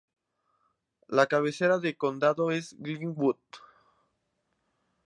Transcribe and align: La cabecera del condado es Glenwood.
La 1.09 1.27
cabecera 1.27 1.77
del 1.77 1.95
condado 1.95 2.49
es 2.49 2.75
Glenwood. 2.79 3.37